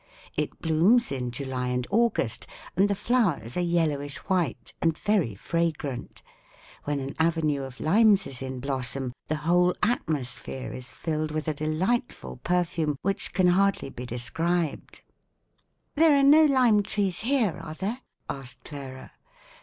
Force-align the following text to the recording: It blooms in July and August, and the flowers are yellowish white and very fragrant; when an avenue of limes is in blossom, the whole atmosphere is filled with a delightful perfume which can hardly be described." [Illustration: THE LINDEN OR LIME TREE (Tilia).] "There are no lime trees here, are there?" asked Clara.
It 0.35 0.59
blooms 0.63 1.11
in 1.11 1.29
July 1.29 1.67
and 1.67 1.85
August, 1.91 2.47
and 2.75 2.89
the 2.89 2.95
flowers 2.95 3.55
are 3.55 3.61
yellowish 3.61 4.17
white 4.17 4.73
and 4.81 4.97
very 4.97 5.35
fragrant; 5.35 6.23
when 6.85 6.99
an 6.99 7.15
avenue 7.19 7.61
of 7.61 7.79
limes 7.79 8.25
is 8.25 8.41
in 8.41 8.59
blossom, 8.61 9.13
the 9.27 9.35
whole 9.45 9.75
atmosphere 9.83 10.71
is 10.71 10.91
filled 10.91 11.29
with 11.29 11.47
a 11.47 11.53
delightful 11.53 12.37
perfume 12.37 12.95
which 13.03 13.31
can 13.31 13.49
hardly 13.49 13.91
be 13.91 14.07
described." 14.07 15.03
[Illustration: 15.95 15.95
THE 15.95 16.01
LINDEN 16.01 16.01
OR 16.01 16.01
LIME 16.01 16.01
TREE 16.01 16.01
(Tilia).] 16.01 16.01
"There 16.01 16.19
are 16.19 16.23
no 16.23 16.45
lime 16.51 16.83
trees 16.83 17.19
here, 17.19 17.59
are 17.63 17.75
there?" 17.75 18.01
asked 18.27 18.63
Clara. 18.63 19.11